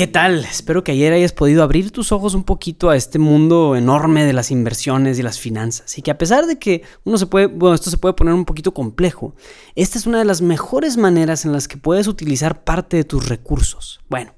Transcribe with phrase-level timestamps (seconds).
[0.00, 0.46] ¿Qué tal?
[0.46, 4.32] Espero que ayer hayas podido abrir tus ojos un poquito a este mundo enorme de
[4.32, 5.98] las inversiones y las finanzas.
[5.98, 8.46] Y que a pesar de que uno se puede, bueno, esto se puede poner un
[8.46, 9.34] poquito complejo,
[9.74, 13.28] esta es una de las mejores maneras en las que puedes utilizar parte de tus
[13.28, 14.00] recursos.
[14.08, 14.32] Bueno,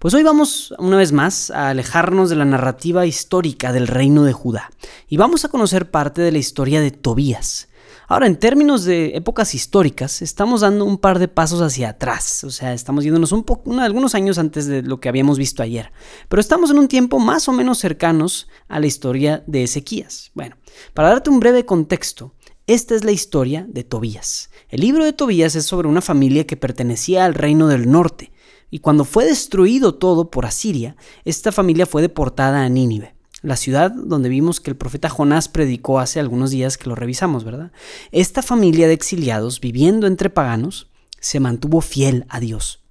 [0.00, 4.34] pues hoy vamos una vez más a alejarnos de la narrativa histórica del reino de
[4.34, 4.70] Judá
[5.08, 7.68] y vamos a conocer parte de la historia de Tobías.
[8.08, 12.50] Ahora, en términos de épocas históricas, estamos dando un par de pasos hacia atrás, o
[12.50, 13.44] sea, estamos yéndonos un
[13.80, 15.90] algunos años antes de lo que habíamos visto ayer,
[16.28, 20.30] pero estamos en un tiempo más o menos cercanos a la historia de Ezequías.
[20.34, 20.56] Bueno,
[20.94, 22.34] para darte un breve contexto,
[22.68, 24.50] esta es la historia de Tobías.
[24.68, 28.30] El libro de Tobías es sobre una familia que pertenecía al reino del norte,
[28.70, 33.15] y cuando fue destruido todo por Asiria, esta familia fue deportada a Nínive
[33.46, 37.44] la ciudad donde vimos que el profeta Jonás predicó hace algunos días que lo revisamos,
[37.44, 37.70] ¿verdad?
[38.10, 42.82] Esta familia de exiliados viviendo entre paganos se mantuvo fiel a Dios.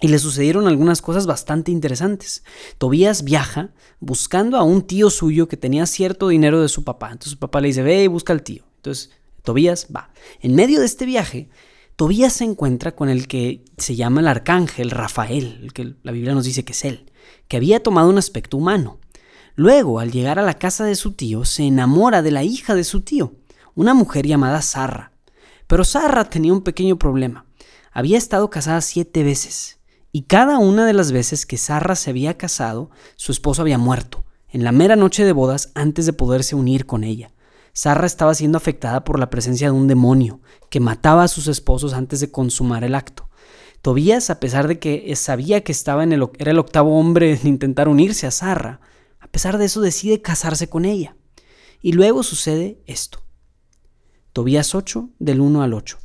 [0.00, 2.42] Y le sucedieron algunas cosas bastante interesantes.
[2.78, 7.08] Tobías viaja buscando a un tío suyo que tenía cierto dinero de su papá.
[7.08, 8.64] Entonces su papá le dice, ve y busca al tío.
[8.76, 9.10] Entonces
[9.42, 10.14] Tobías va.
[10.40, 11.50] En medio de este viaje,
[11.96, 16.32] Tobías se encuentra con el que se llama el arcángel Rafael, el que la Biblia
[16.32, 17.12] nos dice que es él,
[17.48, 18.99] que había tomado un aspecto humano.
[19.60, 22.82] Luego, al llegar a la casa de su tío, se enamora de la hija de
[22.82, 23.34] su tío,
[23.74, 25.12] una mujer llamada Sarra.
[25.66, 27.44] Pero Sarra tenía un pequeño problema.
[27.92, 29.78] Había estado casada siete veces,
[30.12, 34.24] y cada una de las veces que Sarra se había casado, su esposo había muerto,
[34.48, 37.30] en la mera noche de bodas antes de poderse unir con ella.
[37.74, 41.92] Sarra estaba siendo afectada por la presencia de un demonio que mataba a sus esposos
[41.92, 43.28] antes de consumar el acto.
[43.82, 47.46] Tobías, a pesar de que sabía que estaba en el, era el octavo hombre en
[47.46, 48.80] intentar unirse a Sarra,
[49.30, 51.14] a pesar de eso decide casarse con ella.
[51.80, 53.22] Y luego sucede esto.
[54.32, 55.98] Tobías 8 del 1 al 8.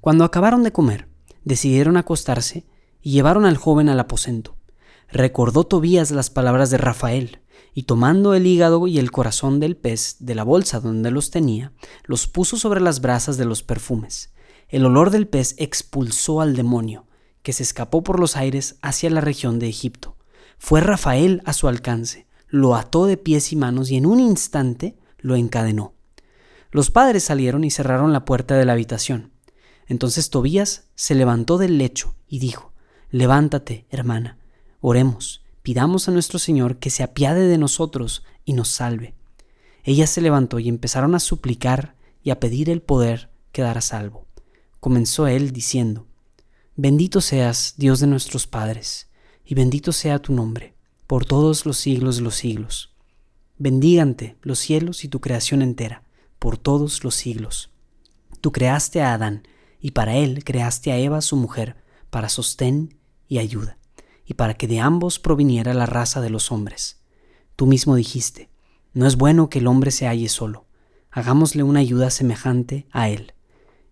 [0.00, 1.06] Cuando acabaron de comer,
[1.44, 2.66] decidieron acostarse
[3.02, 4.56] y llevaron al joven al aposento.
[5.10, 7.42] Recordó Tobías las palabras de Rafael,
[7.74, 11.74] y tomando el hígado y el corazón del pez de la bolsa donde los tenía,
[12.04, 14.32] los puso sobre las brasas de los perfumes.
[14.70, 17.06] El olor del pez expulsó al demonio,
[17.42, 20.15] que se escapó por los aires hacia la región de Egipto.
[20.58, 24.96] Fue Rafael a su alcance, lo ató de pies y manos y en un instante
[25.18, 25.94] lo encadenó.
[26.70, 29.32] Los padres salieron y cerraron la puerta de la habitación.
[29.86, 32.72] Entonces Tobías se levantó del lecho y dijo,
[33.10, 34.38] Levántate, hermana,
[34.80, 39.14] oremos, pidamos a nuestro Señor que se apiade de nosotros y nos salve.
[39.84, 44.26] Ella se levantó y empezaron a suplicar y a pedir el poder quedar a salvo.
[44.80, 46.06] Comenzó él diciendo,
[46.74, 49.08] Bendito seas, Dios de nuestros padres,
[49.46, 50.74] y bendito sea tu nombre,
[51.06, 52.92] por todos los siglos de los siglos.
[53.58, 56.02] Bendígante los cielos y tu creación entera,
[56.40, 57.70] por todos los siglos.
[58.40, 59.46] Tú creaste a Adán,
[59.80, 61.76] y para él creaste a Eva su mujer,
[62.10, 62.98] para sostén
[63.28, 63.78] y ayuda,
[64.26, 67.00] y para que de ambos proviniera la raza de los hombres.
[67.54, 68.50] Tú mismo dijiste,
[68.94, 70.66] no es bueno que el hombre se halle solo,
[71.10, 73.32] hagámosle una ayuda semejante a él.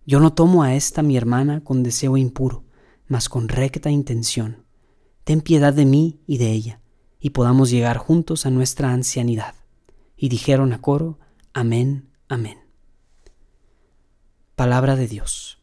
[0.05, 2.65] Yo no tomo a esta mi hermana con deseo impuro,
[3.07, 4.64] mas con recta intención
[5.25, 6.79] ten piedad de mí y de ella,
[7.19, 9.55] y podamos llegar juntos a nuestra ancianidad.
[10.15, 11.19] Y dijeron a coro,
[11.53, 12.59] Amén, amén.
[14.55, 15.57] Palabra de Dios.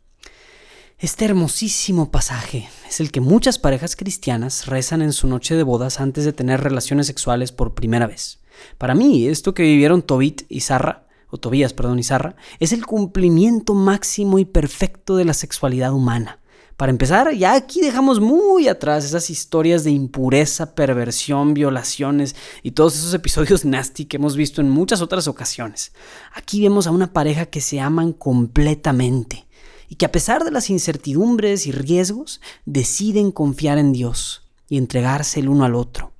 [0.99, 6.00] Este hermosísimo pasaje es el que muchas parejas cristianas rezan en su noche de bodas
[6.00, 8.41] antes de tener relaciones sexuales por primera vez.
[8.79, 12.85] Para mí, esto que vivieron Tobit y Sarra, o Tobías, perdón, y Sarra, es el
[12.85, 16.42] cumplimiento máximo y perfecto de la sexualidad humana.
[16.77, 22.97] Para empezar, ya aquí dejamos muy atrás esas historias de impureza, perversión, violaciones y todos
[22.97, 25.93] esos episodios nasty que hemos visto en muchas otras ocasiones.
[26.35, 29.47] Aquí vemos a una pareja que se aman completamente
[29.89, 35.41] y que a pesar de las incertidumbres y riesgos, deciden confiar en Dios y entregarse
[35.41, 36.13] el uno al otro.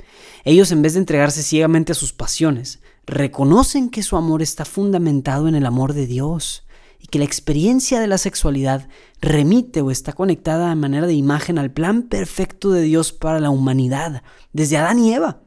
[0.45, 5.49] Ellos en vez de entregarse ciegamente a sus pasiones, reconocen que su amor está fundamentado
[5.49, 6.65] en el amor de Dios
[7.13, 8.89] que la experiencia de la sexualidad
[9.21, 13.51] remite o está conectada de manera de imagen al plan perfecto de Dios para la
[13.51, 14.23] humanidad,
[14.55, 15.43] desde Adán y Eva.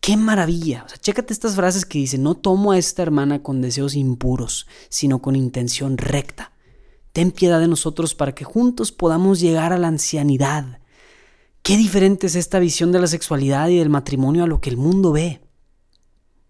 [0.00, 0.84] ¡Qué maravilla!
[0.86, 4.66] O sea, chécate estas frases que dice, no tomo a esta hermana con deseos impuros,
[4.88, 6.52] sino con intención recta.
[7.12, 10.80] Ten piedad de nosotros para que juntos podamos llegar a la ancianidad.
[11.60, 14.78] Qué diferente es esta visión de la sexualidad y del matrimonio a lo que el
[14.78, 15.42] mundo ve.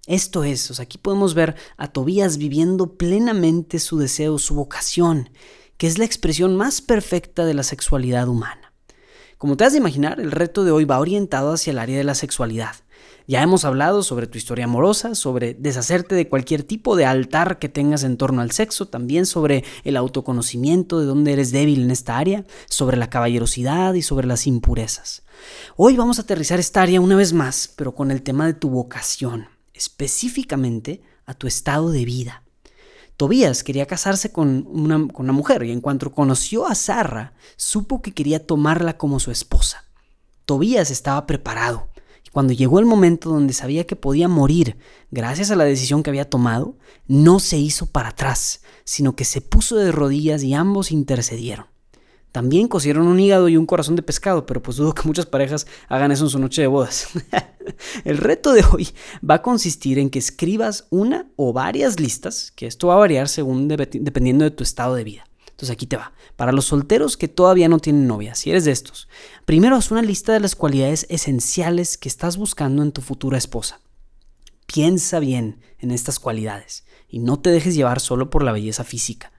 [0.06, 5.30] Esto es, aquí podemos ver a Tobías viviendo plenamente su deseo, su vocación,
[5.78, 8.72] que es la expresión más perfecta de la sexualidad humana.
[9.36, 12.04] Como te has de imaginar, el reto de hoy va orientado hacia el área de
[12.04, 12.76] la sexualidad.
[13.26, 17.68] Ya hemos hablado sobre tu historia amorosa, sobre deshacerte de cualquier tipo de altar que
[17.68, 22.16] tengas en torno al sexo, también sobre el autoconocimiento de dónde eres débil en esta
[22.16, 25.24] área, sobre la caballerosidad y sobre las impurezas.
[25.76, 28.70] Hoy vamos a aterrizar esta área una vez más, pero con el tema de tu
[28.70, 32.42] vocación, específicamente a tu estado de vida.
[33.16, 34.98] Tobías quería casarse con una,
[35.32, 39.84] mujer y en cuanto conoció a Sarra, supo que quería tomarla como su esposa.
[40.44, 41.88] Tobías estaba preparado
[42.36, 44.76] cuando llegó el momento donde sabía que podía morir
[45.10, 46.76] gracias a la decisión que había tomado,
[47.06, 51.64] no se hizo para atrás, sino que se puso de rodillas y ambos intercedieron.
[52.36, 55.66] También cosieron un hígado y un corazón de pescado, pero pues dudo que muchas parejas
[55.88, 57.08] hagan eso en su noche de bodas.
[58.04, 58.90] el reto de hoy
[59.26, 63.30] va a consistir en que escribas una o varias listas, que esto va a variar
[63.30, 65.24] según dependiendo de tu estado de vida.
[65.48, 66.12] Entonces aquí te va.
[66.36, 69.08] Para los solteros que todavía no tienen novia, si eres de estos,
[69.46, 73.80] primero haz una lista de las cualidades esenciales que estás buscando en tu futura esposa.
[74.66, 79.32] Piensa bien en estas cualidades y no te dejes llevar solo por la belleza física.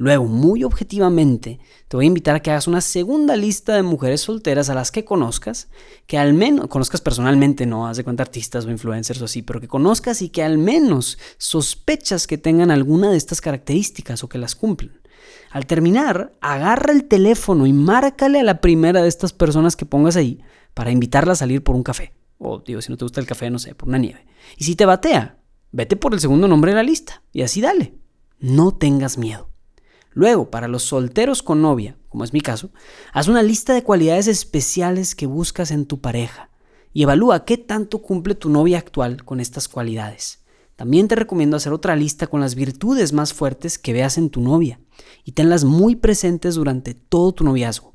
[0.00, 4.22] Luego, muy objetivamente, te voy a invitar a que hagas una segunda lista de mujeres
[4.22, 5.68] solteras a las que conozcas,
[6.06, 9.60] que al menos conozcas personalmente, no haz de cuenta artistas o influencers o así, pero
[9.60, 14.38] que conozcas y que al menos sospechas que tengan alguna de estas características o que
[14.38, 15.02] las cumplen.
[15.50, 20.16] Al terminar, agarra el teléfono y márcale a la primera de estas personas que pongas
[20.16, 20.40] ahí
[20.72, 22.14] para invitarla a salir por un café.
[22.38, 24.24] O digo, si no te gusta el café, no sé, por una nieve.
[24.56, 25.40] Y si te batea,
[25.72, 27.22] vete por el segundo nombre de la lista.
[27.32, 27.92] Y así dale.
[28.38, 29.49] No tengas miedo.
[30.12, 32.70] Luego, para los solteros con novia, como es mi caso,
[33.12, 36.50] haz una lista de cualidades especiales que buscas en tu pareja
[36.92, 40.40] y evalúa qué tanto cumple tu novia actual con estas cualidades.
[40.74, 44.40] También te recomiendo hacer otra lista con las virtudes más fuertes que veas en tu
[44.40, 44.80] novia
[45.24, 47.94] y tenlas muy presentes durante todo tu noviazgo.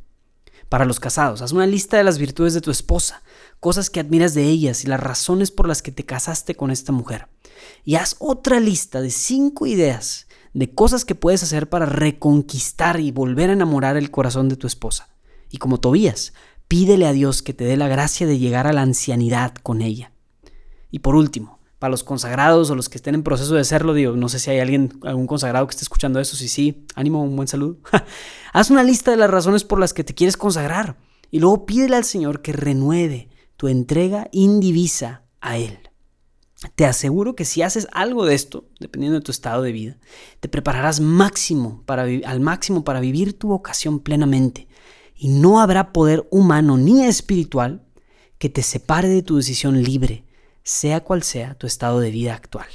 [0.69, 3.23] Para los casados, haz una lista de las virtudes de tu esposa,
[3.59, 6.91] cosas que admiras de ellas y las razones por las que te casaste con esta
[6.91, 7.27] mujer.
[7.83, 13.11] Y haz otra lista de cinco ideas de cosas que puedes hacer para reconquistar y
[13.11, 15.09] volver a enamorar el corazón de tu esposa.
[15.51, 16.33] Y como Tobías,
[16.69, 20.13] pídele a Dios que te dé la gracia de llegar a la ancianidad con ella.
[20.91, 24.15] Y por último, para los consagrados o los que estén en proceso de serlo, digo,
[24.15, 27.35] no sé si hay alguien, algún consagrado que esté escuchando eso, si sí, ánimo, un
[27.35, 27.77] buen saludo.
[28.53, 30.95] Haz una lista de las razones por las que te quieres consagrar
[31.31, 35.84] y luego pídele al Señor que renueve tu entrega indivisa a Él.
[36.75, 39.97] Te aseguro que si haces algo de esto, dependiendo de tu estado de vida,
[40.39, 44.67] te prepararás máximo para, al máximo para vivir tu vocación plenamente.
[45.15, 47.85] Y no habrá poder humano ni espiritual
[48.37, 50.25] que te separe de tu decisión libre
[50.63, 52.67] sea cual sea tu estado de vida actual.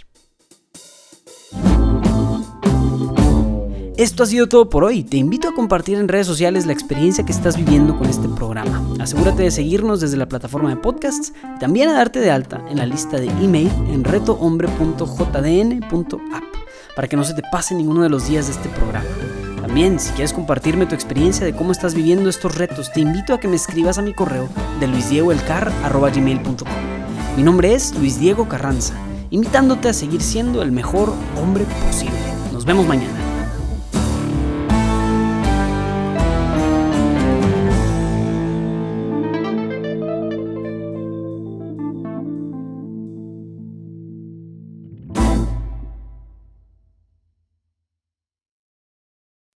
[4.00, 5.04] Esto ha sido todo por hoy.
[5.04, 8.82] Te invito a compartir en redes sociales la experiencia que estás viviendo con este programa.
[8.98, 12.78] Asegúrate de seguirnos desde la plataforma de podcasts y también a darte de alta en
[12.78, 16.44] la lista de email en retohombre.jdn.app
[16.96, 19.04] para que no se te pase ninguno de los días de este programa.
[19.60, 23.38] También, si quieres compartirme tu experiencia de cómo estás viviendo estos retos, te invito a
[23.38, 24.48] que me escribas a mi correo
[24.80, 26.68] de luisdiegoelcar.gmail.com.
[27.36, 28.94] Mi nombre es Luis Diego Carranza,
[29.28, 32.16] invitándote a seguir siendo el mejor hombre posible.
[32.50, 33.29] Nos vemos mañana.